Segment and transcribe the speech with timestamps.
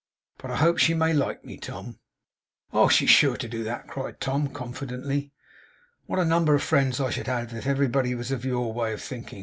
[0.39, 1.99] But I hope she may like me, Tom.'
[2.73, 5.31] 'Oh, she is sure to do that!' cried Tom, confidently.
[6.07, 9.01] 'What a number of friends I should have, if everybody was of your way of
[9.03, 9.39] thinking.